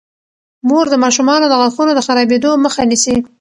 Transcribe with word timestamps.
مور 0.67 0.85
د 0.91 0.95
ماشومانو 1.03 1.45
د 1.49 1.53
غاښونو 1.61 1.91
د 1.95 1.99
خرابیدو 2.05 2.51
مخه 2.65 2.81
نیسي. 2.91 3.15